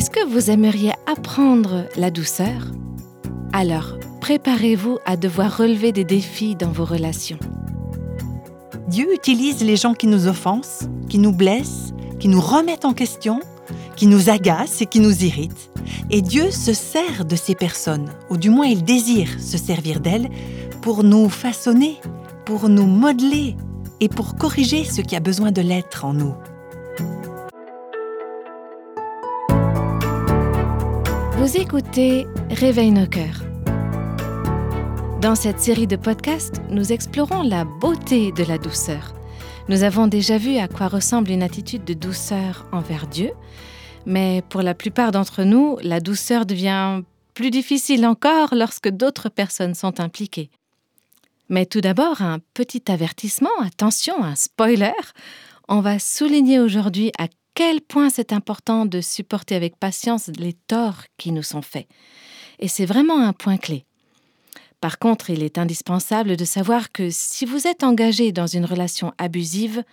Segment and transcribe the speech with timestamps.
[0.00, 2.72] Est-ce que vous aimeriez apprendre la douceur?
[3.52, 7.38] Alors, préparez-vous à devoir relever des défis dans vos relations.
[8.88, 13.40] Dieu utilise les gens qui nous offensent, qui nous blessent, qui nous remettent en question,
[13.94, 15.70] qui nous agacent et qui nous irritent.
[16.08, 20.30] Et Dieu se sert de ces personnes, ou du moins il désire se servir d'elles,
[20.80, 22.00] pour nous façonner,
[22.46, 23.54] pour nous modeler
[24.00, 26.32] et pour corriger ce qui a besoin de l'être en nous.
[31.40, 33.40] Vous écoutez Réveille nos cœurs.
[35.22, 39.14] Dans cette série de podcasts, nous explorons la beauté de la douceur.
[39.70, 43.30] Nous avons déjà vu à quoi ressemble une attitude de douceur envers Dieu,
[44.04, 47.00] mais pour la plupart d'entre nous, la douceur devient
[47.32, 50.50] plus difficile encore lorsque d'autres personnes sont impliquées.
[51.48, 54.92] Mais tout d'abord, un petit avertissement, attention, un spoiler.
[55.68, 57.28] On va souligner aujourd'hui à
[57.60, 61.86] quel point c'est important de supporter avec patience les torts qui nous sont faits.
[62.58, 63.84] Et c'est vraiment un point clé.
[64.80, 69.12] Par contre, il est indispensable de savoir que si vous êtes engagé dans une relation
[69.18, 69.84] abusive,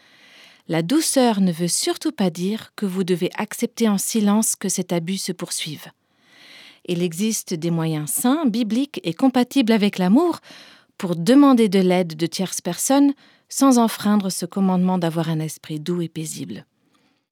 [0.69, 4.93] la douceur ne veut surtout pas dire que vous devez accepter en silence que cet
[4.93, 5.87] abus se poursuive.
[6.85, 10.39] Il existe des moyens sains, bibliques et compatibles avec l'amour
[10.97, 13.13] pour demander de l'aide de tierces personnes
[13.49, 16.65] sans enfreindre ce commandement d'avoir un esprit doux et paisible.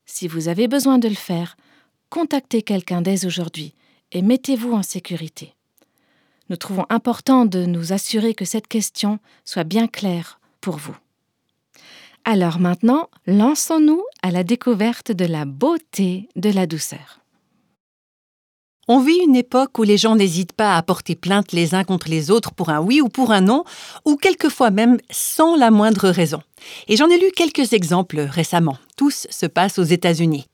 [0.06, 1.58] Si vous avez besoin de le faire,
[2.10, 3.74] contactez quelqu'un dès aujourd'hui
[4.12, 5.56] et mettez-vous en sécurité.
[6.50, 10.96] Nous trouvons important de nous assurer que cette question soit bien claire pour vous.
[12.24, 17.20] Alors maintenant, lançons-nous à la découverte de la beauté de la douceur.
[18.88, 22.08] On vit une époque où les gens n'hésitent pas à porter plainte les uns contre
[22.08, 23.64] les autres pour un oui ou pour un non,
[24.06, 26.44] ou quelquefois même sans la moindre raison.
[26.88, 28.78] Et j'en ai lu quelques exemples récemment.
[28.96, 30.46] Tous se passent aux États-Unis.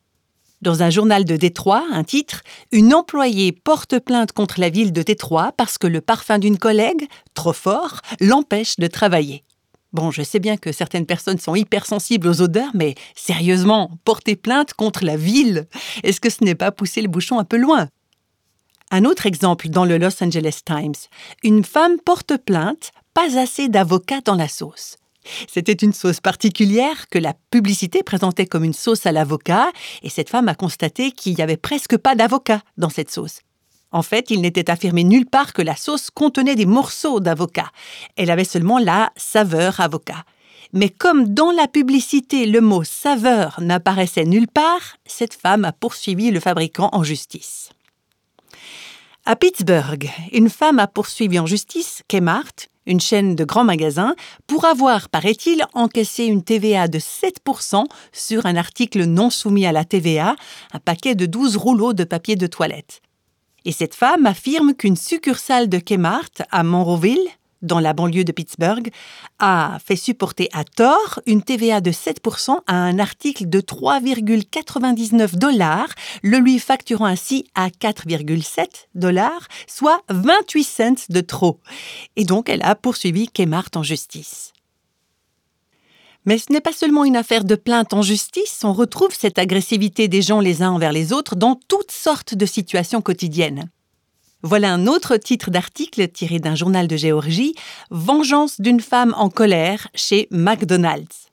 [0.61, 5.01] Dans un journal de Détroit, un titre Une employée porte plainte contre la ville de
[5.01, 9.43] Détroit parce que le parfum d'une collègue, trop fort, l'empêche de travailler.
[9.91, 14.73] Bon, je sais bien que certaines personnes sont hypersensibles aux odeurs, mais sérieusement, porter plainte
[14.73, 15.67] contre la ville,
[16.03, 17.89] est-ce que ce n'est pas pousser le bouchon un peu loin?
[18.91, 20.93] Un autre exemple dans le Los Angeles Times.
[21.43, 24.97] Une femme porte plainte, pas assez d'avocats dans la sauce.
[25.47, 29.69] C'était une sauce particulière que la publicité présentait comme une sauce à l'avocat,
[30.03, 33.41] et cette femme a constaté qu'il n'y avait presque pas d'avocat dans cette sauce.
[33.91, 37.69] En fait, il n'était affirmé nulle part que la sauce contenait des morceaux d'avocat.
[38.15, 40.23] Elle avait seulement la saveur avocat.
[40.73, 46.31] Mais comme dans la publicité le mot saveur n'apparaissait nulle part, cette femme a poursuivi
[46.31, 47.71] le fabricant en justice.
[49.23, 52.53] À Pittsburgh, une femme a poursuivi en justice Kmart,
[52.87, 54.15] une chaîne de grands magasins,
[54.47, 59.85] pour avoir, paraît-il, encaissé une TVA de 7% sur un article non soumis à la
[59.85, 60.35] TVA,
[60.73, 63.03] un paquet de 12 rouleaux de papier de toilette.
[63.63, 67.29] Et cette femme affirme qu'une succursale de Kmart à Monroeville,
[67.61, 68.89] dans la banlieue de Pittsburgh,
[69.39, 75.89] a fait supporter à tort une TVA de 7% à un article de 3,99 dollars,
[76.23, 81.59] le lui facturant ainsi à 4,7 dollars, soit 28 cents de trop.
[82.15, 84.53] Et donc elle a poursuivi Kmart en justice.
[86.25, 90.07] Mais ce n'est pas seulement une affaire de plainte en justice, on retrouve cette agressivité
[90.07, 93.69] des gens les uns envers les autres dans toutes sortes de situations quotidiennes.
[94.43, 97.53] Voilà un autre titre d'article tiré d'un journal de Géorgie,
[97.91, 101.27] Vengeance d'une femme en colère chez McDonald's.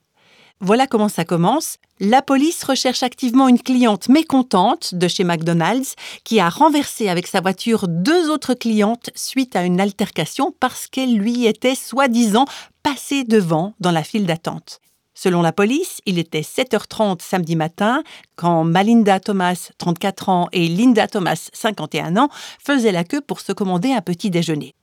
[0.60, 1.78] Voilà comment ça commence.
[2.00, 7.40] La police recherche activement une cliente mécontente de chez McDonald's qui a renversé avec sa
[7.40, 12.44] voiture deux autres clientes suite à une altercation parce qu'elle lui était soi-disant
[12.82, 14.80] passée devant dans la file d'attente.
[15.20, 18.04] Selon la police, il était 7h30 samedi matin
[18.36, 22.28] quand Malinda Thomas, 34 ans, et Linda Thomas, 51 ans,
[22.64, 24.76] faisaient la queue pour se commander un petit déjeuner.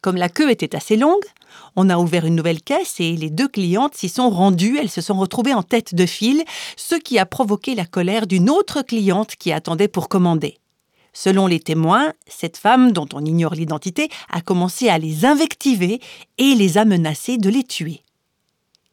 [0.00, 1.24] Comme la queue était assez longue,
[1.74, 4.78] on a ouvert une nouvelle caisse et les deux clientes s'y sont rendues.
[4.78, 6.44] Elles se sont retrouvées en tête de file,
[6.76, 10.56] ce qui a provoqué la colère d'une autre cliente qui attendait pour commander.
[11.12, 15.98] Selon les témoins, cette femme, dont on ignore l'identité, a commencé à les invectiver
[16.38, 18.03] et les a menacées de les tuer.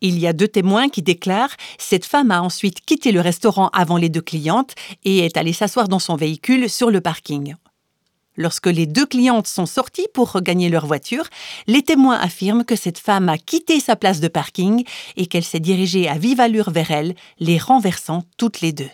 [0.02, 3.98] Il y a deux témoins qui déclarent Cette femme a ensuite quitté le restaurant avant
[3.98, 7.56] les deux clientes et est allée s'asseoir dans son véhicule sur le parking.
[8.36, 11.28] Lorsque les deux clientes sont sorties pour regagner leur voiture,
[11.68, 14.84] les témoins affirment que cette femme a quitté sa place de parking
[15.18, 18.90] et qu'elle s'est dirigée à vive allure vers elles, les renversant toutes les deux.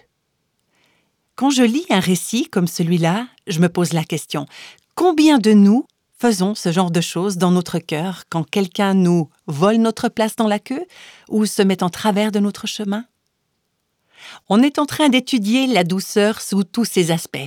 [1.35, 4.47] Quand je lis un récit comme celui-là, je me pose la question
[4.95, 5.85] combien de nous
[6.19, 10.47] Faisons ce genre de choses dans notre cœur quand quelqu'un nous vole notre place dans
[10.47, 10.83] la queue
[11.29, 13.05] ou se met en travers de notre chemin?
[14.49, 17.37] On est en train d'étudier la douceur sous tous ses aspects.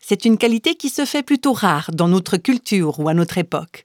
[0.00, 3.84] C'est une qualité qui se fait plutôt rare dans notre culture ou à notre époque.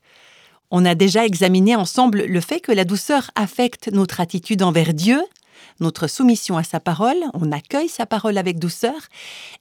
[0.71, 5.21] On a déjà examiné ensemble le fait que la douceur affecte notre attitude envers Dieu,
[5.81, 8.95] notre soumission à sa parole, on accueille sa parole avec douceur,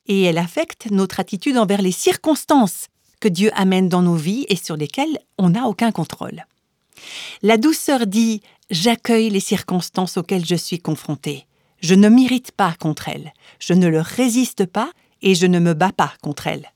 [0.07, 2.87] et elle affecte notre attitude envers les circonstances
[3.23, 6.45] que Dieu amène dans nos vies et sur lesquelles on n'a aucun contrôle.
[7.41, 11.47] La douceur dit⁇ J'accueille les circonstances auxquelles je suis confronté.
[11.81, 14.91] Je ne m'irrite pas contre elles, je ne leur résiste pas
[15.21, 16.73] et je ne me bats pas contre elles.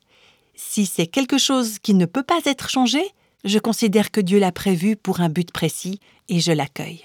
[0.54, 3.02] Si c'est quelque chose qui ne peut pas être changé,
[3.44, 5.98] je considère que Dieu l'a prévu pour un but précis
[6.28, 7.02] et je l'accueille.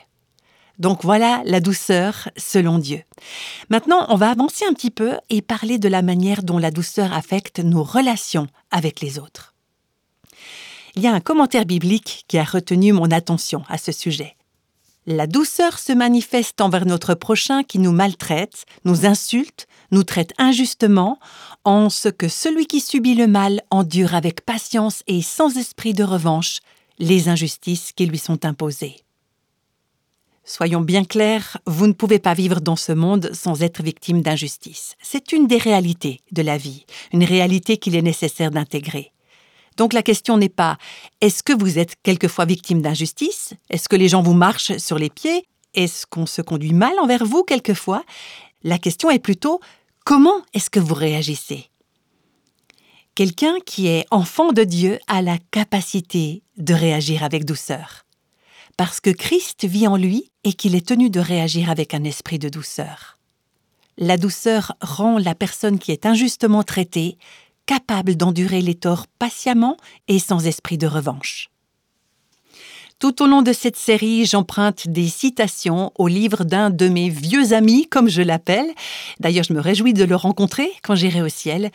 [0.80, 3.04] Donc voilà la douceur selon Dieu.
[3.70, 7.14] Maintenant, on va avancer un petit peu et parler de la manière dont la douceur
[7.14, 9.54] affecte nos relations avec les autres.
[10.96, 14.36] Il y a un commentaire biblique qui a retenu mon attention à ce sujet.
[15.08, 21.18] La douceur se manifeste envers notre prochain qui nous maltraite, nous insulte, nous traite injustement,
[21.64, 26.04] en ce que celui qui subit le mal endure avec patience et sans esprit de
[26.04, 26.60] revanche
[27.00, 28.98] les injustices qui lui sont imposées.
[30.44, 34.96] Soyons bien clairs, vous ne pouvez pas vivre dans ce monde sans être victime d'injustice.
[35.02, 39.12] C'est une des réalités de la vie, une réalité qu'il est nécessaire d'intégrer.
[39.78, 40.78] Donc la question n'est pas
[41.22, 43.54] est-ce que vous êtes quelquefois victime d'injustice?
[43.70, 45.46] Est-ce que les gens vous marchent sur les pieds?
[45.76, 48.04] Est-ce qu'on se conduit mal envers vous quelquefois?
[48.64, 49.60] La question est plutôt
[50.06, 51.70] comment est-ce que vous réagissez?
[53.14, 58.06] Quelqu'un qui est enfant de Dieu a la capacité de réagir avec douceur.
[58.78, 62.40] Parce que Christ vit en lui et qu'il est tenu de réagir avec un esprit
[62.40, 63.20] de douceur.
[63.98, 67.18] La douceur rend la personne qui est injustement traitée
[67.68, 69.78] capable d'endurer les torts patiemment
[70.08, 71.51] et sans esprit de revanche.
[73.02, 77.52] Tout au long de cette série, j'emprunte des citations au livre d'un de mes vieux
[77.52, 78.68] amis, comme je l'appelle.
[79.20, 81.72] D'ailleurs, je me réjouis de le rencontrer quand j'irai au ciel.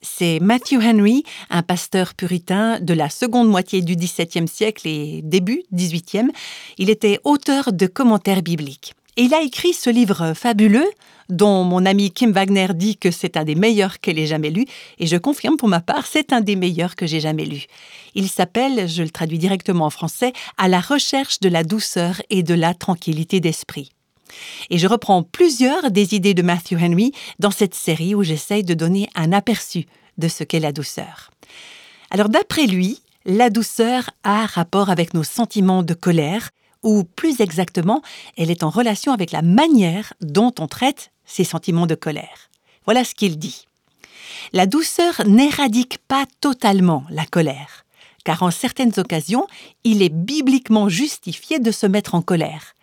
[0.00, 5.64] C'est Matthew Henry, un pasteur puritain de la seconde moitié du XVIIe siècle et début
[5.70, 6.30] XVIIIe.
[6.78, 8.94] Il était auteur de commentaires bibliques.
[9.16, 10.88] Et il a écrit ce livre fabuleux,
[11.28, 14.66] dont mon ami Kim Wagner dit que c'est un des meilleurs qu'elle ait jamais lu,
[14.98, 17.66] et je confirme pour ma part, c'est un des meilleurs que j'ai jamais lu.
[18.14, 22.42] Il s'appelle, je le traduis directement en français, À la recherche de la douceur et
[22.42, 23.92] de la tranquillité d'esprit.
[24.70, 28.74] Et je reprends plusieurs des idées de Matthew Henry dans cette série où j'essaye de
[28.74, 29.86] donner un aperçu
[30.18, 31.30] de ce qu'est la douceur.
[32.10, 36.50] Alors d'après lui, la douceur a rapport avec nos sentiments de colère,
[36.82, 38.02] ou plus exactement,
[38.36, 42.50] elle est en relation avec la manière dont on traite ces sentiments de colère.
[42.84, 43.66] Voilà ce qu'il dit.
[44.52, 47.84] La douceur n'éradique pas totalement la colère,
[48.24, 49.46] car en certaines occasions,
[49.84, 52.74] il est bibliquement justifié de se mettre en colère.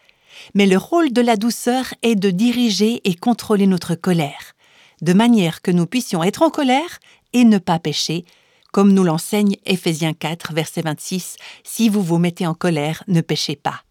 [0.54, 4.56] Mais le rôle de la douceur est de diriger et contrôler notre colère,
[5.02, 7.00] de manière que nous puissions être en colère
[7.34, 8.26] et ne pas pécher,
[8.72, 13.56] comme nous l'enseigne Éphésiens 4, verset 26, Si vous vous mettez en colère, ne péchez
[13.56, 13.82] pas.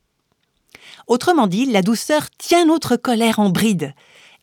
[1.06, 3.94] Autrement dit, la douceur tient notre colère en bride,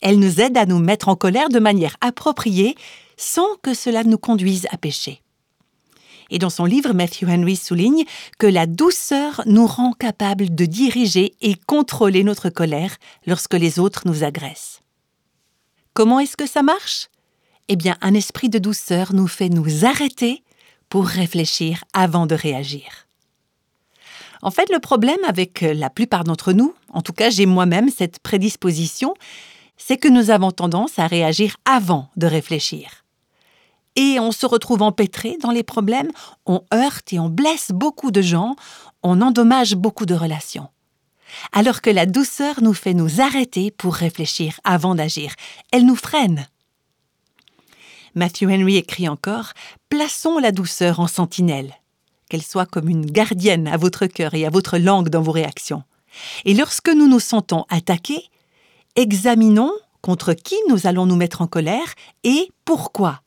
[0.04, 2.76] elle nous aide à nous mettre en colère de manière appropriée
[3.16, 5.22] sans que cela nous conduise à pécher.
[6.30, 8.04] Et dans son livre, Matthew Henry souligne
[8.38, 14.02] que la douceur nous rend capables de diriger et contrôler notre colère lorsque les autres
[14.06, 14.82] nous agressent.
[15.94, 17.08] Comment est-ce que ça marche?
[17.70, 20.44] Eh bien, un esprit de douceur nous fait nous arrêter
[20.90, 23.08] pour réfléchir avant de réagir.
[24.44, 28.20] En fait, le problème avec la plupart d'entre nous, en tout cas j'ai moi-même cette
[28.20, 29.14] prédisposition,
[29.78, 33.06] c'est que nous avons tendance à réagir avant de réfléchir.
[33.96, 36.12] Et on se retrouve empêtré dans les problèmes,
[36.46, 38.58] on heurte et on blesse beaucoup de gens,
[39.02, 40.68] on endommage beaucoup de relations.
[41.54, 45.34] Alors que la douceur nous fait nous arrêter pour réfléchir avant d'agir,
[45.72, 46.48] elle nous freine.
[48.14, 49.54] Matthew Henry écrit encore
[49.90, 51.74] Plaçons la douceur en sentinelle,
[52.30, 55.84] qu'elle soit comme une gardienne à votre cœur et à votre langue dans vos réactions.
[56.46, 58.30] Et lorsque nous nous sentons attaqués,
[58.96, 63.22] Examinons contre qui nous allons nous mettre en colère et pourquoi.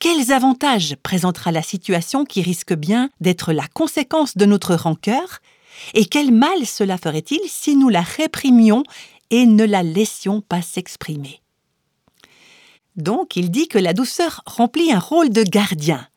[0.00, 5.38] Quels avantages présentera la situation qui risque bien d'être la conséquence de notre rancœur
[5.94, 8.82] et quel mal cela ferait-il si nous la réprimions
[9.30, 11.42] et ne la laissions pas s'exprimer?
[12.96, 16.07] Donc il dit que la douceur remplit un rôle de gardien.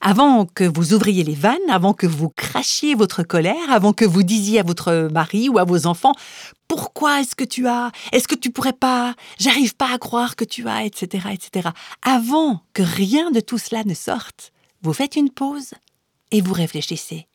[0.00, 4.22] Avant que vous ouvriez les vannes, avant que vous crachiez votre colère, avant que vous
[4.22, 6.14] disiez à votre mari ou à vos enfants
[6.68, 10.44] Pourquoi est-ce que tu as Est-ce que tu pourrais pas J'arrive pas à croire que
[10.44, 11.70] tu as, etc., etc.
[12.02, 15.72] Avant que rien de tout cela ne sorte, vous faites une pause
[16.30, 17.26] et vous réfléchissez.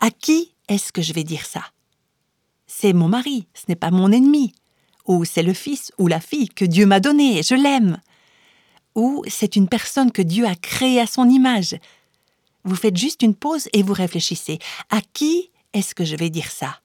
[0.00, 1.62] À qui est-ce que je vais dire ça?
[2.66, 4.52] C'est mon mari, ce n'est pas mon ennemi.
[5.06, 7.98] ou c'est le fils ou la fille que Dieu m'a donné et je l'aime,
[8.94, 11.76] ou c'est une personne que Dieu a créée à son image.
[12.64, 14.58] Vous faites juste une pause et vous réfléchissez.
[14.90, 16.80] À qui est-ce que je vais dire ça?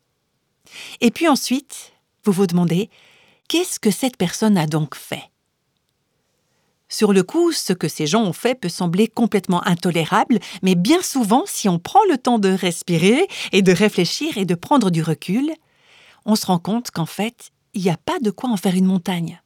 [1.02, 1.94] Et puis ensuite,
[2.26, 2.90] vous vous demandez,
[3.48, 5.30] qu'est-ce que cette personne a donc fait?
[6.92, 11.04] Sur le coup, ce que ces gens ont fait peut sembler complètement intolérable, mais bien
[11.04, 15.04] souvent, si on prend le temps de respirer et de réfléchir et de prendre du
[15.04, 15.54] recul,
[16.26, 18.86] on se rend compte qu'en fait, il n'y a pas de quoi en faire une
[18.86, 19.40] montagne.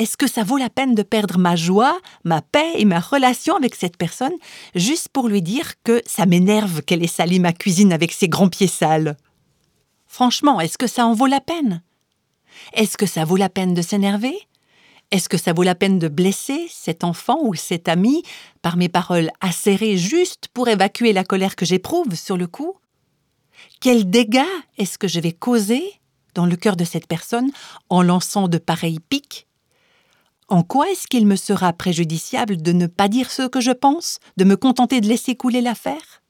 [0.00, 3.54] Est-ce que ça vaut la peine de perdre ma joie, ma paix et ma relation
[3.54, 4.32] avec cette personne
[4.74, 8.48] juste pour lui dire que ça m'énerve qu'elle ait sali ma cuisine avec ses grands
[8.48, 9.18] pieds sales?
[10.06, 11.82] Franchement, est-ce que ça en vaut la peine?
[12.72, 14.34] Est-ce que ça vaut la peine de s'énerver?
[15.10, 18.22] Est-ce que ça vaut la peine de blesser cet enfant ou cet ami
[18.62, 22.72] par mes paroles acérées juste pour évacuer la colère que j'éprouve sur le coup?
[23.82, 24.40] Quels dégâts
[24.78, 25.84] est-ce que je vais causer
[26.34, 27.50] dans le cœur de cette personne
[27.90, 29.46] en lançant de pareils pics
[30.50, 34.18] En quoi est-ce qu'il me sera préjudiciable de ne pas dire ce que je pense,
[34.36, 36.22] de me contenter de laisser couler l'affaire?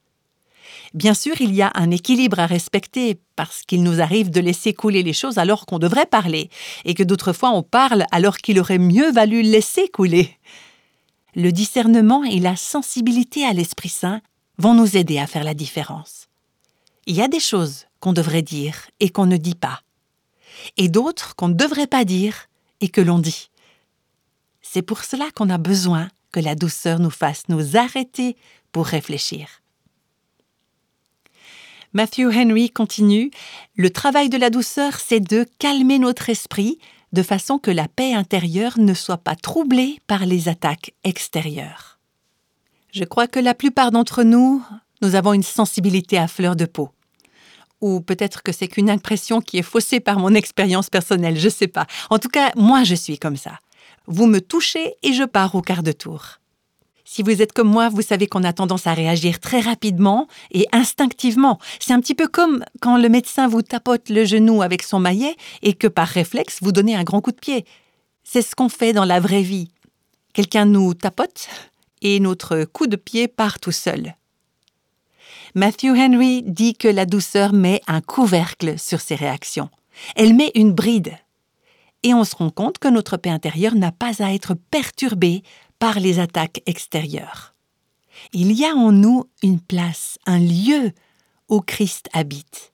[0.93, 4.75] Bien sûr, il y a un équilibre à respecter parce qu'il nous arrive de laisser
[4.75, 6.51] couler les choses alors qu'on devrait parler,
[6.85, 10.37] et que d'autres fois on parle alors qu'il aurait mieux valu laisser couler.
[11.33, 14.21] Le discernement et la sensibilité à l'Esprit Saint
[14.59, 16.27] vont nous aider à faire la différence.
[17.07, 19.81] Il y a des choses qu'on devrait dire et qu'on ne dit pas,
[20.77, 22.47] et d'autres qu'on ne devrait pas dire
[22.81, 23.50] et que l'on dit.
[24.73, 28.37] C'est pour cela qu'on a besoin que la douceur nous fasse nous arrêter
[28.71, 29.61] pour réfléchir.
[31.91, 33.31] Matthew Henry continue
[33.75, 36.79] Le travail de la douceur, c'est de calmer notre esprit
[37.11, 41.99] de façon que la paix intérieure ne soit pas troublée par les attaques extérieures.
[42.93, 44.63] Je crois que la plupart d'entre nous,
[45.01, 46.91] nous avons une sensibilité à fleur de peau.
[47.81, 51.49] Ou peut-être que c'est qu'une impression qui est faussée par mon expérience personnelle, je ne
[51.49, 51.87] sais pas.
[52.09, 53.59] En tout cas, moi je suis comme ça.
[54.07, 56.39] Vous me touchez et je pars au quart de tour.
[57.05, 60.65] Si vous êtes comme moi, vous savez qu'on a tendance à réagir très rapidement et
[60.71, 61.59] instinctivement.
[61.79, 65.35] C'est un petit peu comme quand le médecin vous tapote le genou avec son maillet
[65.61, 67.65] et que par réflexe, vous donnez un grand coup de pied.
[68.23, 69.67] C'est ce qu'on fait dans la vraie vie.
[70.33, 71.49] Quelqu'un nous tapote
[72.01, 74.15] et notre coup de pied part tout seul.
[75.53, 79.69] Matthew Henry dit que la douceur met un couvercle sur ses réactions.
[80.15, 81.11] Elle met une bride.
[82.03, 85.43] Et on se rend compte que notre paix intérieure n'a pas à être perturbée
[85.79, 87.53] par les attaques extérieures.
[88.33, 90.91] Il y a en nous une place, un lieu
[91.49, 92.71] où Christ habite.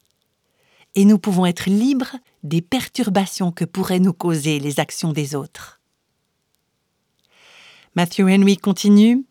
[0.95, 5.79] Et nous pouvons être libres des perturbations que pourraient nous causer les actions des autres.
[7.95, 9.25] Matthew Henry continue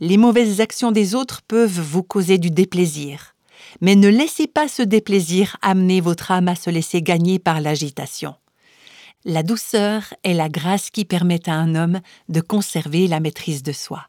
[0.00, 3.34] Les mauvaises actions des autres peuvent vous causer du déplaisir,
[3.80, 8.34] mais ne laissez pas ce déplaisir amener votre âme à se laisser gagner par l'agitation.
[9.30, 13.72] La douceur est la grâce qui permet à un homme de conserver la maîtrise de
[13.72, 14.08] soi.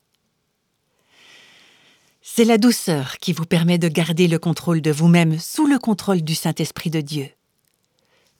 [2.21, 6.21] C'est la douceur qui vous permet de garder le contrôle de vous-même sous le contrôle
[6.21, 7.27] du Saint-Esprit de Dieu.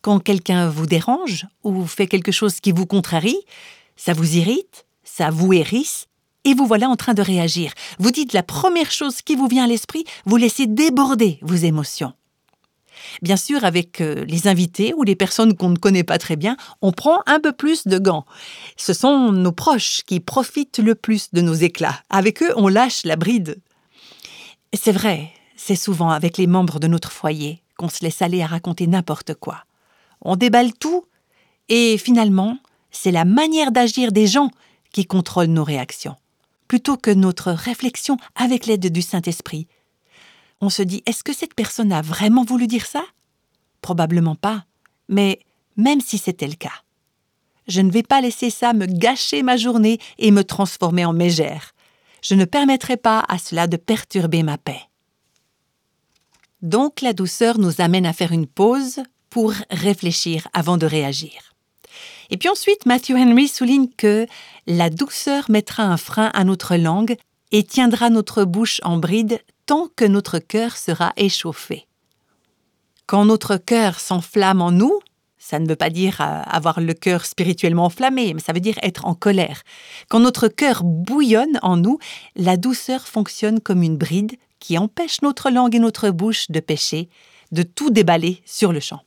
[0.02, 3.42] Quand quelqu'un vous dérange ou fait quelque chose qui vous contrarie,
[3.98, 6.08] ça vous irrite, ça vous hérisse,
[6.46, 7.74] et vous voilà en train de réagir.
[8.00, 12.14] Vous dites la première chose qui vous vient à l'esprit, vous laissez déborder vos émotions.
[13.22, 16.58] Bien sûr, avec euh, les invités ou les personnes qu'on ne connaît pas très bien,
[16.82, 18.25] on prend un peu plus de gants.
[18.78, 22.00] Ce sont nos proches qui profitent le plus de nos éclats.
[22.10, 23.60] Avec eux, on lâche la bride.
[24.74, 28.48] C'est vrai, c'est souvent avec les membres de notre foyer qu'on se laisse aller à
[28.48, 29.63] raconter n'importe quoi.
[30.22, 31.06] On déballe tout
[31.70, 32.58] et finalement,
[32.92, 34.51] c'est la manière d'agir des gens
[34.92, 36.16] qui contrôle nos réactions,
[36.68, 39.68] plutôt que notre réflexion avec l'aide du Saint-Esprit
[40.62, 43.04] on se dit est-ce que cette personne a vraiment voulu dire ça?
[43.82, 44.66] Probablement pas,
[45.08, 45.39] mais
[45.78, 46.84] même si c'était le cas.
[47.68, 51.72] Je ne vais pas laisser ça me gâcher ma journée et me transformer en mégère.
[52.22, 54.82] Je ne permettrai pas à cela de perturber ma paix.
[56.62, 61.54] Donc la douceur nous amène à faire une pause pour réfléchir avant de réagir.
[62.32, 64.28] Et puis ensuite, Matthew Henry souligne que
[64.68, 67.16] la douceur mettra un frein à notre langue
[67.51, 69.39] et tiendra notre bouche en bride
[69.70, 71.86] tant que notre cœur sera échauffé.
[73.06, 74.98] Quand notre cœur s'enflamme en nous,
[75.38, 78.80] ça ne veut pas dire euh, avoir le cœur spirituellement enflammé, mais ça veut dire
[78.82, 79.62] être en colère.
[80.08, 82.00] Quand notre cœur bouillonne en nous,
[82.36, 87.08] la douceur fonctionne comme une bride qui empêche notre langue et notre bouche de pécher,
[87.52, 89.02] de tout déballer sur le champ.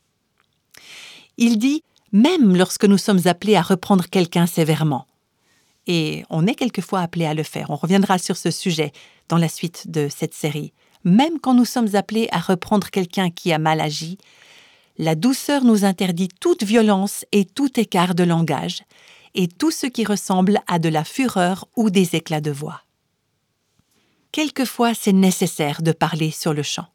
[1.39, 5.09] Il dit, même lorsque nous sommes appelés à reprendre quelqu'un sévèrement,
[5.87, 7.71] et on est quelquefois appelé à le faire.
[7.71, 8.93] On reviendra sur ce sujet
[9.29, 10.73] dans la suite de cette série.
[11.05, 14.19] Même quand nous sommes appelés à reprendre quelqu'un qui a mal agi,
[14.99, 18.83] la douceur nous interdit toute violence et tout écart de langage,
[19.35, 22.83] et tout ce qui ressemble à de la fureur ou des éclats de voix.
[24.31, 26.87] Quelquefois, c'est nécessaire de parler sur le champ.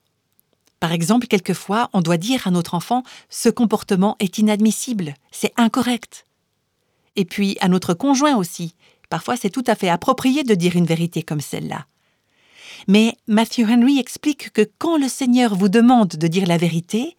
[0.79, 6.26] Par exemple, quelquefois, on doit dire à notre enfant ce comportement est inadmissible, c'est incorrect.
[7.17, 8.75] Et puis à notre conjoint aussi,
[9.09, 11.85] parfois c'est tout à fait approprié de dire une vérité comme celle-là.
[12.87, 17.17] Mais Matthew Henry explique que quand le Seigneur vous demande de dire la vérité,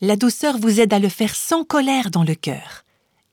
[0.00, 2.84] la douceur vous aide à le faire sans colère dans le cœur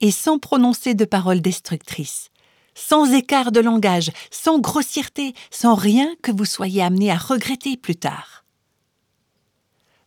[0.01, 2.29] et sans prononcer de paroles destructrices,
[2.73, 7.95] sans écart de langage, sans grossièreté, sans rien que vous soyez amené à regretter plus
[7.95, 8.43] tard.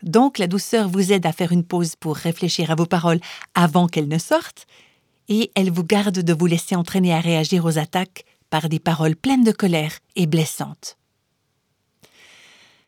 [0.02, 3.20] Donc la douceur vous aide à faire une pause pour réfléchir à vos paroles
[3.54, 4.66] avant qu'elles ne sortent,
[5.28, 9.16] et elle vous garde de vous laisser entraîner à réagir aux attaques par des paroles
[9.16, 10.96] pleines de colère et blessantes.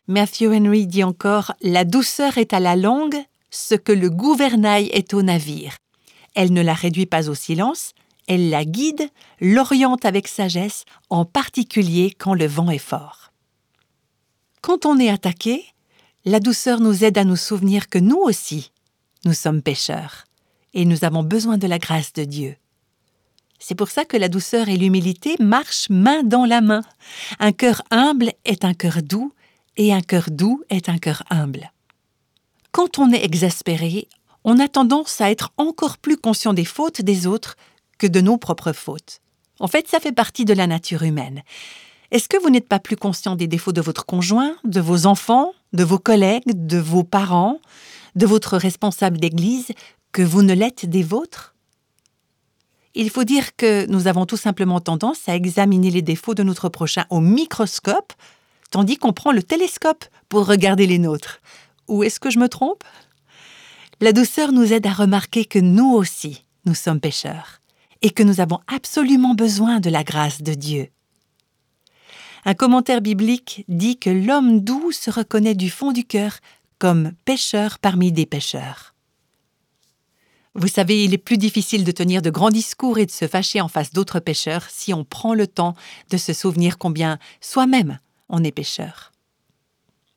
[0.07, 3.17] Matthew Henry dit encore La douceur est à la langue
[3.51, 5.77] ce que le gouvernail est au navire.
[6.35, 7.93] Elle ne la réduit pas au silence,
[8.27, 9.09] elle la guide,
[9.41, 13.31] l'oriente avec sagesse, en particulier quand le vent est fort.
[14.61, 15.65] Quand on est attaqué,
[16.25, 18.71] la douceur nous aide à nous souvenir que nous aussi,
[19.25, 20.25] nous sommes pécheurs,
[20.73, 22.55] et nous avons besoin de la grâce de Dieu.
[23.59, 26.81] C'est pour ça que la douceur et l'humilité marchent main dans la main.
[27.39, 29.33] Un cœur humble est un cœur doux,
[29.75, 31.71] et un cœur doux est un cœur humble.
[32.71, 34.07] Quand on est exaspéré,
[34.43, 37.55] on a tendance à être encore plus conscient des fautes des autres
[37.97, 39.21] que de nos propres fautes.
[39.59, 41.43] En fait, ça fait partie de la nature humaine.
[42.11, 45.53] Est-ce que vous n'êtes pas plus conscient des défauts de votre conjoint, de vos enfants,
[45.73, 47.59] de vos collègues, de vos parents,
[48.15, 49.71] de votre responsable d'église,
[50.11, 51.55] que vous ne l'êtes des vôtres?
[52.95, 56.69] Il faut dire que nous avons tout simplement tendance à examiner les défauts de notre
[56.69, 58.13] prochain au microscope,
[58.71, 61.39] tandis qu'on prend le télescope pour regarder les nôtres.
[61.87, 62.83] Ou est-ce que je me trompe?
[64.01, 67.61] La douceur nous aide à remarquer que nous aussi, nous sommes pécheurs,
[68.01, 70.89] et que nous avons absolument besoin de la grâce de Dieu.
[72.45, 76.37] Un commentaire biblique dit que l'homme doux se reconnaît du fond du cœur
[76.79, 78.95] comme pécheur parmi des pécheurs.
[80.55, 83.61] Vous savez, il est plus difficile de tenir de grands discours et de se fâcher
[83.61, 85.75] en face d'autres pécheurs si on prend le temps
[86.09, 89.11] de se souvenir combien soi-même on est pécheur.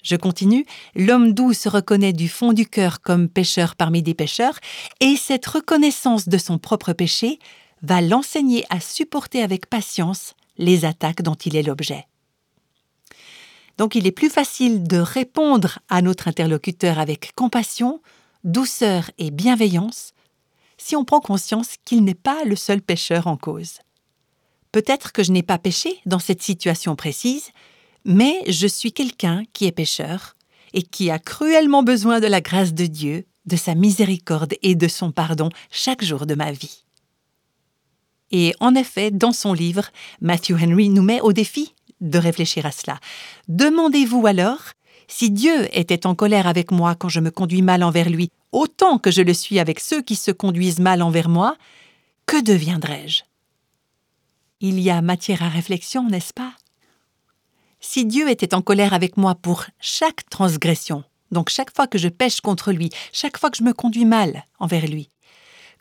[0.02, 0.66] Je continue,
[0.96, 4.58] l'homme doux se reconnaît du fond du cœur comme pécheur parmi des pécheurs,
[5.00, 7.38] et cette reconnaissance de son propre péché
[7.82, 12.06] va l'enseigner à supporter avec patience les attaques dont il est l'objet.
[13.78, 18.00] Donc il est plus facile de répondre à notre interlocuteur avec compassion,
[18.44, 20.12] douceur et bienveillance
[20.82, 23.78] si on prend conscience qu'il n'est pas le seul pécheur en cause.
[24.72, 27.50] Peut-être que je n'ai pas péché dans cette situation précise,
[28.04, 30.34] mais je suis quelqu'un qui est pécheur
[30.72, 34.88] et qui a cruellement besoin de la grâce de Dieu, de sa miséricorde et de
[34.88, 36.84] son pardon chaque jour de ma vie.
[38.30, 39.90] Et en effet, dans son livre,
[40.20, 42.98] Matthew Henry nous met au défi de réfléchir à cela.
[43.46, 44.72] Demandez-vous alors
[45.12, 48.98] si Dieu était en colère avec moi quand je me conduis mal envers lui, autant
[48.98, 51.56] que je le suis avec ceux qui se conduisent mal envers moi,
[52.24, 53.22] que deviendrais-je?
[54.60, 56.54] Il y a matière à réflexion, n'est-ce pas?
[57.78, 62.08] Si Dieu était en colère avec moi pour chaque transgression, donc chaque fois que je
[62.08, 65.10] pêche contre lui, chaque fois que je me conduis mal envers lui,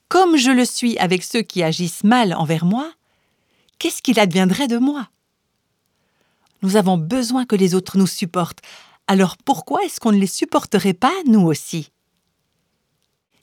[0.10, 2.92] comme je le suis avec ceux qui agissent mal envers moi,
[3.80, 5.08] qu'est-ce qu'il adviendrait de moi?
[6.64, 8.62] Nous avons besoin que les autres nous supportent.
[9.12, 11.92] Alors pourquoi est-ce qu'on ne les supporterait pas, nous aussi?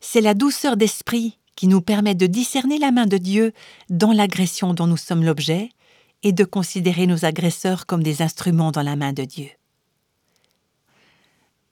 [0.01, 3.53] C'est la douceur d'esprit qui nous permet de discerner la main de Dieu
[3.91, 5.69] dans l'agression dont nous sommes l'objet
[6.23, 9.51] et de considérer nos agresseurs comme des instruments dans la main de Dieu.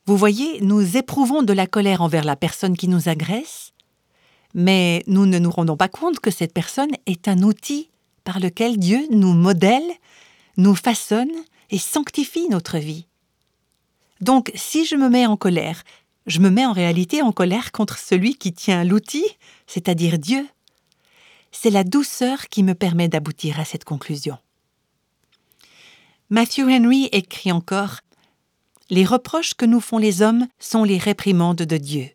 [0.04, 3.72] Vous voyez, nous éprouvons de la colère envers la personne qui nous agresse,
[4.52, 7.88] mais nous ne nous rendons pas compte que cette personne est un outil
[8.24, 9.90] par lequel Dieu nous modèle
[10.58, 11.32] nous façonne
[11.70, 13.06] et sanctifie notre vie.
[14.20, 15.82] Donc si je me mets en colère,
[16.26, 19.24] je me mets en réalité en colère contre celui qui tient l'outil,
[19.66, 20.46] c'est-à-dire Dieu.
[21.52, 24.38] C'est la douceur qui me permet d'aboutir à cette conclusion.
[26.28, 28.00] Matthew Henry écrit encore
[28.90, 32.10] Les reproches que nous font les hommes sont les réprimandes de Dieu,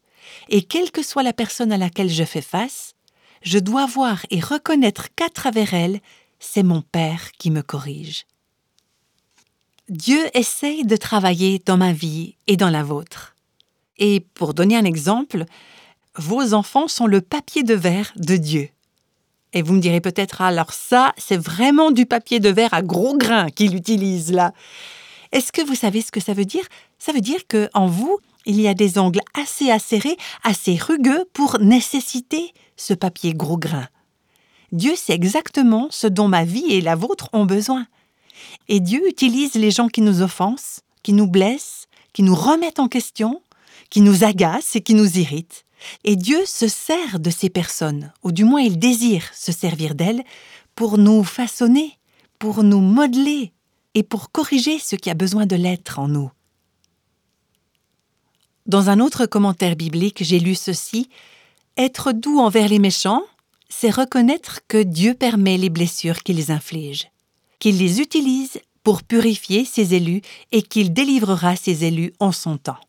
[0.50, 2.94] et quelle que soit la personne à laquelle je fais face,
[3.42, 6.02] je dois voir et reconnaître qu'à travers elle,
[6.40, 8.26] c'est mon Père qui me corrige.
[9.92, 13.36] Dieu essaye de travailler dans ma vie et dans la vôtre.
[13.98, 15.44] Et pour donner un exemple,
[16.16, 18.70] vos enfants sont le papier de verre de Dieu.
[19.52, 23.18] Et vous me direz peut-être, alors ça, c'est vraiment du papier de verre à gros
[23.18, 24.54] grains qu'il utilise là.
[25.34, 26.64] Est-ce que vous savez ce que ça veut dire?
[26.98, 31.26] Ça veut dire que en vous, il y a des angles assez acérés, assez rugueux
[31.34, 33.90] pour nécessiter ce papier gros grain.
[34.72, 37.88] Dieu sait exactement ce dont ma vie et la vôtre ont besoin.
[38.68, 42.88] Et Dieu utilise les gens qui nous offensent, qui nous blessent, qui nous remettent en
[42.88, 43.42] question,
[43.90, 45.66] qui nous agacent et qui nous irritent.
[46.04, 50.24] Et Dieu se sert de ces personnes, ou du moins il désire se servir d'elles,
[50.76, 51.98] pour nous façonner,
[52.40, 53.52] pour nous modeler
[53.94, 56.32] et pour corriger ce qui a besoin de l'être en nous.
[58.68, 61.10] Dans un autre commentaire biblique, j'ai lu ceci
[61.78, 63.24] Être doux envers les méchants,
[63.70, 67.11] c'est reconnaître que Dieu permet les blessures qu'ils infligent,
[67.62, 70.22] qu'il les utilise pour purifier ses élus
[70.52, 72.80] et qu'il délivrera ses élus en son temps.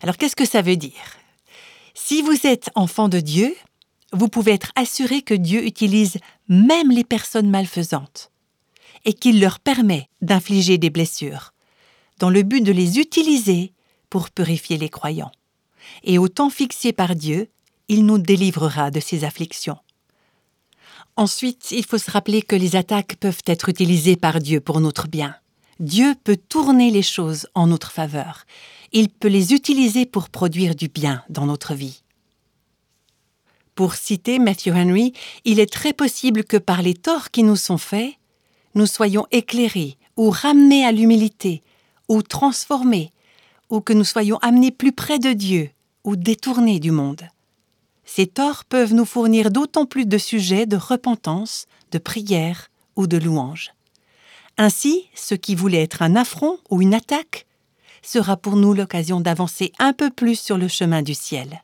[0.00, 1.18] Alors qu'est-ce que ça veut dire?
[1.94, 3.54] Si vous êtes enfant de Dieu,
[4.12, 6.16] vous pouvez être assuré que Dieu utilise
[6.48, 8.30] même les personnes malfaisantes
[9.04, 11.52] et qu'il leur permet d'infliger des blessures,
[12.18, 13.72] dans le but de les utiliser
[14.08, 15.32] pour purifier les croyants.
[16.02, 17.50] Et au temps fixé par Dieu,
[17.88, 19.78] il nous délivrera de ces afflictions.
[21.16, 25.08] Ensuite, il faut se rappeler que les attaques peuvent être utilisées par Dieu pour notre
[25.08, 25.34] bien.
[25.80, 28.44] Dieu peut tourner les choses en notre faveur.
[28.92, 32.02] Il peut les utiliser pour produire du bien dans notre vie.
[33.74, 35.12] Pour citer Matthew Henry,
[35.44, 38.14] il est très possible que par les torts qui nous sont faits,
[38.74, 41.62] nous soyons éclairés ou ramenés à l'humilité
[42.08, 43.12] ou transformés
[43.68, 45.70] ou que nous soyons amenés plus près de Dieu
[46.04, 47.22] ou détournés du monde.
[48.06, 53.18] Ces torts peuvent nous fournir d'autant plus de sujets de repentance, de prière ou de
[53.18, 53.72] louange.
[54.56, 57.46] Ainsi, ce qui voulait être un affront ou une attaque
[58.02, 61.62] sera pour nous l'occasion d'avancer un peu plus sur le chemin du ciel.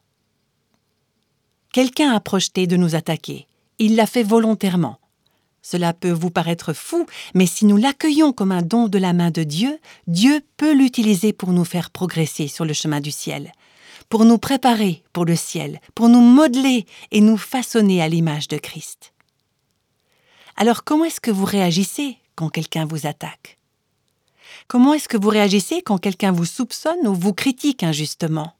[1.72, 3.46] Quelqu'un a projeté de nous attaquer.
[3.78, 4.98] Il l'a fait volontairement.
[5.62, 9.31] Cela peut vous paraître fou, mais si nous l'accueillons comme un don de la main
[9.31, 9.78] de Dieu,
[10.09, 13.52] Dieu peut l'utiliser pour nous faire progresser sur le chemin du ciel
[14.12, 18.59] pour nous préparer pour le ciel, pour nous modeler et nous façonner à l'image de
[18.59, 19.14] Christ.
[20.55, 23.57] Alors comment est-ce que vous réagissez quand quelqu'un vous attaque?
[24.68, 28.53] Comment est-ce que vous réagissez quand quelqu'un vous soupçonne ou vous critique injustement?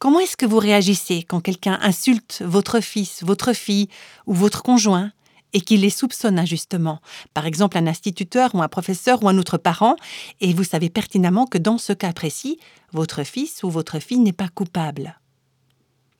[0.00, 3.90] Comment est-ce que vous réagissez quand quelqu'un insulte votre fils, votre fille
[4.24, 5.12] ou votre conjoint
[5.54, 7.00] et qu'il les soupçonne injustement,
[7.32, 9.96] par exemple un instituteur ou un professeur ou un autre parent,
[10.40, 12.58] et vous savez pertinemment que dans ce cas précis,
[12.92, 15.18] votre fils ou votre fille n'est pas coupable.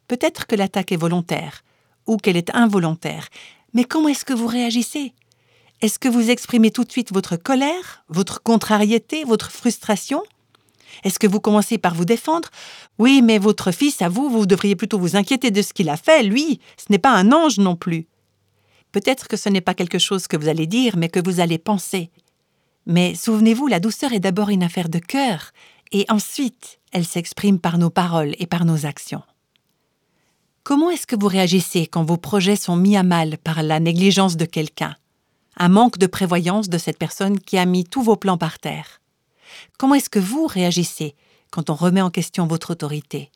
[0.08, 1.62] Peut-être que l'attaque est volontaire,
[2.06, 3.28] ou qu'elle est involontaire,
[3.74, 5.12] mais comment est-ce que vous réagissez?
[5.82, 10.22] Est-ce que vous exprimez tout de suite votre colère, votre contrariété, votre frustration?
[11.02, 12.50] Est-ce que vous commencez par vous défendre?
[12.98, 15.96] Oui, mais votre fils, à vous, vous devriez plutôt vous inquiéter de ce qu'il a
[15.96, 18.06] fait, lui, ce n'est pas un ange non plus.
[18.94, 21.58] Peut-être que ce n'est pas quelque chose que vous allez dire, mais que vous allez
[21.58, 22.12] penser.
[22.86, 25.50] Mais souvenez-vous, la douceur est d'abord une affaire de cœur,
[25.90, 29.24] et ensuite elle s'exprime par nos paroles et par nos actions.
[30.62, 34.36] Comment est-ce que vous réagissez quand vos projets sont mis à mal par la négligence
[34.36, 34.94] de quelqu'un,
[35.56, 39.00] un manque de prévoyance de cette personne qui a mis tous vos plans par terre
[39.76, 41.16] Comment est-ce que vous réagissez
[41.50, 43.32] quand on remet en question votre autorité?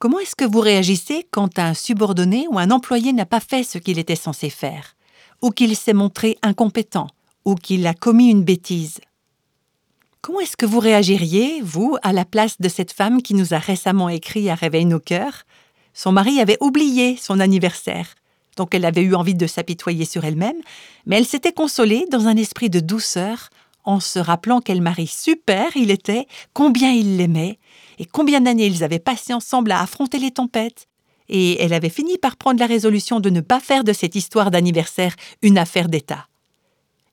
[0.00, 3.78] Comment est-ce que vous réagissez quand un subordonné ou un employé n'a pas fait ce
[3.78, 4.94] qu'il était censé faire,
[5.42, 7.08] ou qu'il s'est montré incompétent,
[7.44, 9.00] ou qu'il a commis une bêtise?
[10.20, 13.58] Comment est-ce que vous réagiriez, vous, à la place de cette femme qui nous a
[13.58, 15.42] récemment écrit à Réveil nos cœurs?
[15.94, 18.14] Son mari avait oublié son anniversaire,
[18.56, 20.60] donc elle avait eu envie de s'apitoyer sur elle-même,
[21.06, 23.50] mais elle s'était consolée dans un esprit de douceur
[23.82, 27.58] en se rappelant quel mari super il était, combien il l'aimait,
[27.98, 30.86] et combien d'années ils avaient passé ensemble à affronter les tempêtes.
[31.28, 34.50] Et elle avait fini par prendre la résolution de ne pas faire de cette histoire
[34.50, 36.26] d'anniversaire une affaire d'État.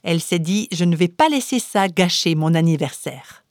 [0.04, 3.45] Elle s'est dit Je ne vais pas laisser ça gâcher mon anniversaire.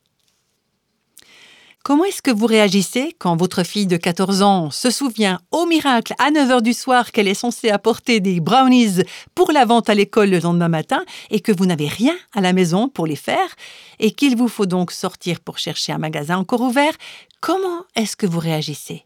[1.85, 6.14] Comment est-ce que vous réagissez quand votre fille de 14 ans se souvient, au miracle,
[6.18, 9.03] à 9 h du soir, qu'elle est censée apporter des brownies
[9.35, 12.55] pour la vente à l'école le lendemain matin et que vous n'avez rien à la
[12.55, 13.55] maison pour les faire
[13.99, 16.94] et qu'il vous faut donc sortir pour chercher un magasin encore ouvert
[17.42, 19.05] Comment est-ce que vous réagissez?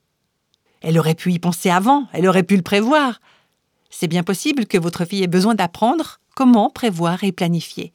[0.81, 3.21] Elle aurait pu y penser avant, elle aurait pu le prévoir.
[3.91, 7.93] C'est bien possible que votre fille ait besoin d'apprendre comment prévoir et planifier.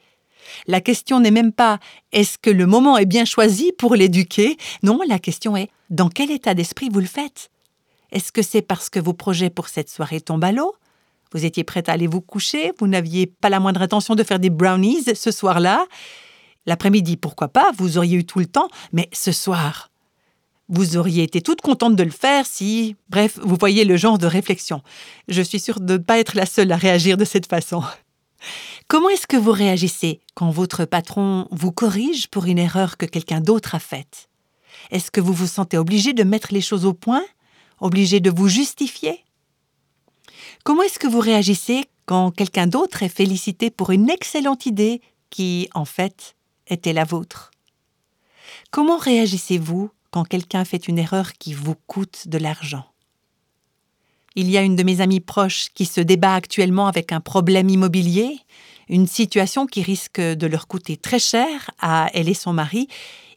[0.68, 1.80] La question n'est même pas
[2.12, 4.58] est-ce que le moment est bien choisi pour l'éduquer?
[4.82, 7.50] Non, la question est dans quel état d'esprit vous le faites?
[8.12, 10.76] Est-ce que c'est parce que vos projets pour cette soirée tombent à l'eau?
[11.32, 14.39] Vous étiez prête à aller vous coucher Vous n'aviez pas la moindre intention de faire
[14.39, 15.86] des brownies ce soir-là?
[16.66, 19.89] L'après-midi, pourquoi pas Vous auriez eu tout le temps, mais ce soir,
[20.70, 22.96] vous auriez été toute contente de le faire si...
[23.10, 24.82] Bref, vous voyez le genre de réflexion.
[25.28, 27.84] Je suis sûre de ne pas être la seule à réagir de cette façon.
[28.88, 33.41] Comment est-ce que vous réagissez quand votre patron vous corrige pour une erreur que quelqu'un
[33.41, 34.29] d'autre a faite?
[34.91, 37.23] Est-ce que vous vous sentez obligé de mettre les choses au point?
[37.79, 39.23] Obligé de vous justifier?
[40.63, 45.69] Comment est-ce que vous réagissez quand quelqu'un d'autre est félicité pour une excellente idée qui,
[45.73, 46.36] en fait,
[46.67, 47.51] était la vôtre?
[48.71, 52.92] Comment réagissez-vous quand quelqu'un fait une erreur qui vous coûte de l'argent?
[54.36, 57.69] Il y a une de mes amies proches qui se débat actuellement avec un problème
[57.69, 58.39] immobilier,
[58.89, 62.88] une situation qui risque de leur coûter très cher à elle et son mari.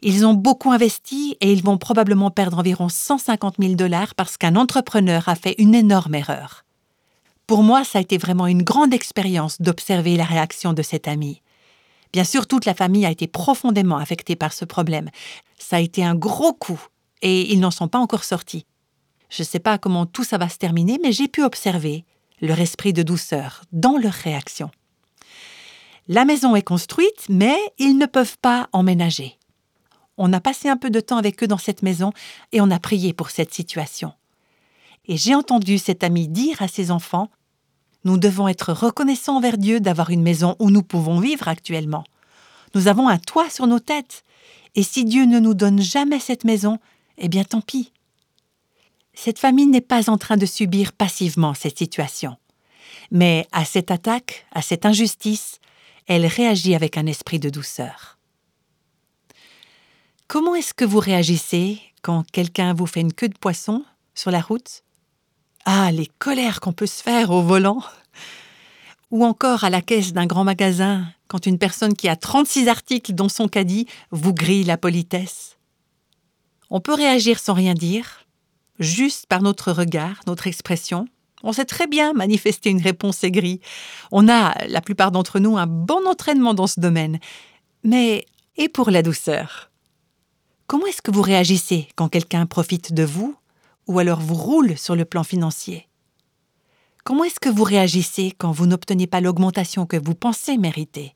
[0.00, 4.56] Ils ont beaucoup investi et ils vont probablement perdre environ 150 000 dollars parce qu'un
[4.56, 6.64] entrepreneur a fait une énorme erreur.
[7.46, 11.42] Pour moi, ça a été vraiment une grande expérience d'observer la réaction de cette amie.
[12.12, 15.11] Bien sûr, toute la famille a été profondément affectée par ce problème.
[15.59, 16.80] Ça a été un gros coup
[17.20, 18.64] et ils n'en sont pas encore sortis.
[19.28, 22.04] Je ne sais pas comment tout ça va se terminer, mais j'ai pu observer
[22.40, 24.70] leur esprit de douceur dans leur réaction.
[26.08, 29.38] La maison est construite, mais ils ne peuvent pas emménager.
[30.18, 32.12] On a passé un peu de temps avec eux dans cette maison
[32.52, 34.12] et on a prié pour cette situation.
[35.06, 37.30] Et j'ai entendu cet ami dire à ses enfants
[38.04, 42.04] Nous devons être reconnaissants envers Dieu d'avoir une maison où nous pouvons vivre actuellement.
[42.74, 44.24] Nous avons un toit sur nos têtes.
[44.74, 46.78] Et si Dieu ne nous donne jamais cette maison,
[47.18, 47.92] eh bien tant pis.
[49.16, 52.37] Cette famille n'est pas en train de subir passivement cette situation.
[53.11, 55.59] Mais à cette attaque, à cette injustice,
[56.07, 58.18] elle réagit avec un esprit de douceur.
[60.29, 64.40] Comment est-ce que vous réagissez quand quelqu'un vous fait une queue de poisson sur la
[64.40, 64.83] route?
[65.64, 67.83] Ah, les colères qu'on peut se faire au volant
[69.11, 73.14] Ou encore à la caisse d'un grand magasin quand une personne qui a 36 articles
[73.14, 75.57] dans son caddie vous grille la politesse
[76.70, 78.25] On peut réagir sans rien dire,
[78.78, 81.06] juste par notre regard, notre expression,
[81.42, 83.60] on sait très bien manifester une réponse aigrie.
[84.10, 87.18] On a, la plupart d'entre nous, un bon entraînement dans ce domaine.
[87.84, 88.24] Mais
[88.56, 89.70] et pour la douceur
[90.66, 93.36] Comment est-ce que vous réagissez quand quelqu'un profite de vous
[93.86, 95.88] ou alors vous roule sur le plan financier?
[97.04, 101.14] Comment est-ce que vous réagissez quand vous n'obtenez pas l'augmentation que vous pensez mériter?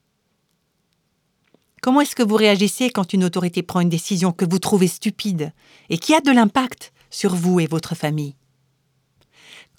[1.82, 5.52] Comment est-ce que vous réagissez quand une autorité prend une décision que vous trouvez stupide
[5.88, 8.34] et qui a de l'impact sur vous et votre famille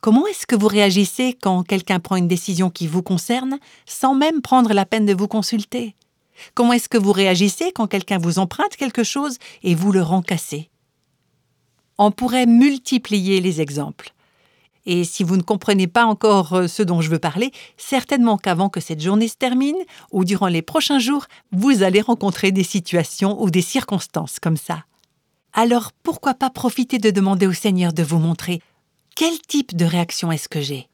[0.01, 4.41] Comment est-ce que vous réagissez quand quelqu'un prend une décision qui vous concerne sans même
[4.41, 5.95] prendre la peine de vous consulter?
[6.55, 10.71] Comment est-ce que vous réagissez quand quelqu'un vous emprunte quelque chose et vous le rencassez
[11.99, 14.13] On pourrait multiplier les exemples.
[14.87, 18.69] Et si vous ne comprenez pas encore euh, ce dont je veux parler, certainement qu'avant
[18.69, 19.77] que cette journée se termine,
[20.11, 24.85] ou durant les prochains jours, vous allez rencontrer des situations ou des circonstances comme ça.
[25.53, 28.61] Alors pourquoi pas profiter de demander au Seigneur de vous montrer
[29.15, 30.87] quel type de réaction est-ce que j'ai?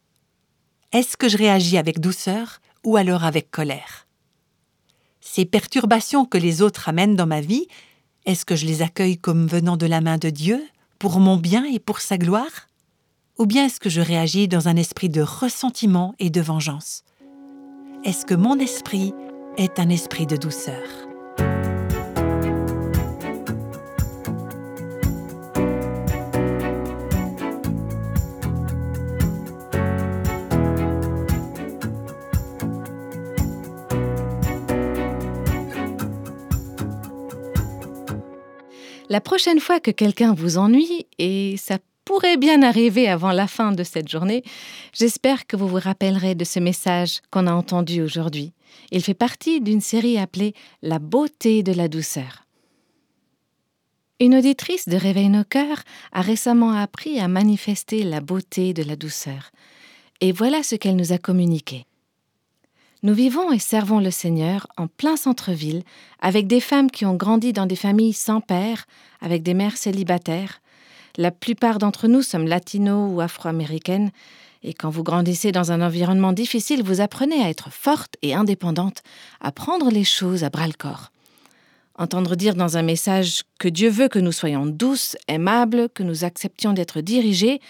[0.92, 4.08] Est-ce que je réagis avec douceur ou alors avec colère?
[5.22, 7.68] Ces perturbations que les autres amènent dans ma vie,
[8.26, 10.66] est-ce que je les accueille comme venant de la main de Dieu,
[10.98, 12.68] pour mon bien et pour sa gloire?
[13.38, 17.04] Ou bien est-ce que je réagis dans un esprit de ressentiment et de vengeance?
[18.04, 19.14] Est-ce que mon esprit
[19.58, 21.07] est un esprit de douceur?
[39.10, 43.72] La prochaine fois que quelqu'un vous ennuie, et ça pourrait bien arriver avant la fin
[43.72, 44.44] de cette journée,
[44.92, 48.52] j'espère que vous vous rappellerez de ce message qu'on a entendu aujourd'hui.
[48.92, 52.44] Il fait partie d'une série appelée La beauté de la douceur.
[54.20, 58.98] Une auditrice de Réveil nos cœurs a récemment appris à manifester la beauté de la
[58.98, 59.52] douceur.
[60.20, 61.86] Et voilà ce qu'elle nous a communiqué.
[63.04, 65.84] Nous vivons et servons le Seigneur en plein centre-ville,
[66.20, 68.86] avec des femmes qui ont grandi dans des familles sans père,
[69.22, 70.62] avec des mères célibataires.
[71.16, 74.10] La plupart d'entre nous sommes latinos ou afro-américaines,
[74.64, 79.04] et quand vous grandissez dans un environnement difficile, vous apprenez à être forte et indépendante,
[79.42, 81.12] à prendre les choses à bras-le-corps.
[82.00, 86.24] Entendre dire dans un message que Dieu veut que nous soyons douces, aimables, que nous
[86.24, 87.62] acceptions d'être dirigés,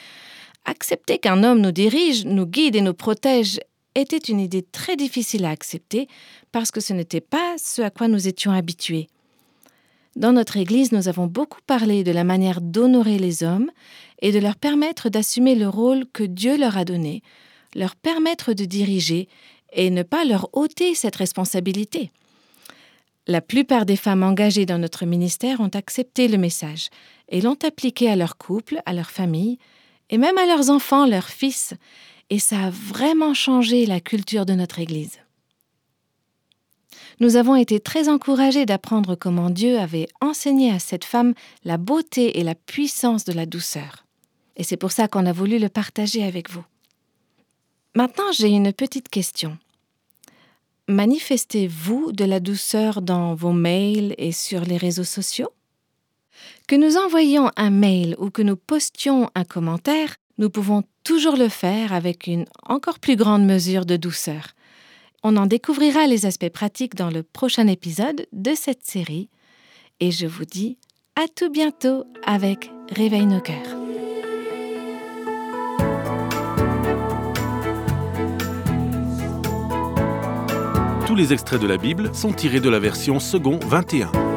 [0.64, 3.60] accepter qu'un homme nous dirige, nous guide et nous protège
[4.00, 6.08] était une idée très difficile à accepter
[6.52, 9.08] parce que ce n'était pas ce à quoi nous étions habitués.
[10.16, 13.70] Dans notre Église, nous avons beaucoup parlé de la manière d'honorer les hommes
[14.22, 17.22] et de leur permettre d'assumer le rôle que Dieu leur a donné,
[17.76, 19.28] leur permettre de diriger
[19.74, 22.12] et ne pas leur ôter cette responsabilité.
[23.28, 26.90] La plupart des femmes engagées dans notre ministère ont accepté le message
[27.30, 29.60] et l'ont appliqué à leur couple, à leur famille,
[30.10, 31.74] et même à leurs enfants, leurs fils,
[32.30, 35.20] et ça a vraiment changé la culture de notre Église.
[37.20, 42.40] Nous avons été très encouragés d'apprendre comment Dieu avait enseigné à cette femme la beauté
[42.40, 44.06] et la puissance de la douceur.
[44.56, 46.64] Et c'est pour ça qu'on a voulu le partager avec vous.
[47.96, 49.58] Maintenant, j'ai une petite question.
[50.88, 55.50] Manifestez-vous de la douceur dans vos mails et sur les réseaux sociaux?
[56.68, 61.50] Que nous envoyions un mail ou que nous postions un commentaire, nous pouvons toujours le
[61.50, 64.54] faire avec une encore plus grande mesure de douceur.
[65.24, 69.30] On en découvrira les aspects pratiques dans le prochain épisode de cette série.
[70.00, 70.78] Et je vous dis
[71.16, 73.76] à tout bientôt avec Réveille nos cœurs.
[81.08, 84.37] Tous les extraits de la Bible sont tirés de la version second 21.